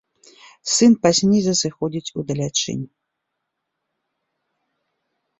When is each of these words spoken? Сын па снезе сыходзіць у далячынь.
Сын 0.75 0.93
па 1.01 1.09
снезе 1.17 1.51
сыходзіць 1.61 2.13
у 2.21 2.25
далячынь. 2.29 2.79